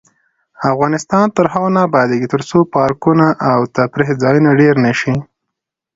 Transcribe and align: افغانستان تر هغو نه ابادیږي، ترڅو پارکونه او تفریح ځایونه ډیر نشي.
افغانستان 0.71 1.25
تر 1.37 1.45
هغو 1.53 1.69
نه 1.75 1.81
ابادیږي، 1.87 2.27
ترڅو 2.33 2.59
پارکونه 2.75 3.27
او 3.51 3.59
تفریح 3.75 4.09
ځایونه 4.23 4.49
ډیر 4.61 4.75
نشي. 4.85 5.15